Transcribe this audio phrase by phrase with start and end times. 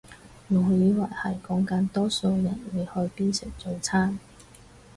[0.47, 4.17] 我以為係講緊多數人會去邊食早餐